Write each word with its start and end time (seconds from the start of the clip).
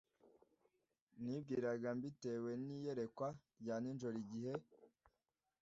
Nibwiraga 1.23 1.89
mbitewe 1.97 2.51
n 2.65 2.67
iyerekwa 2.75 3.27
rya 3.61 3.75
nijoro 3.81 4.15
Igihe 4.23 4.53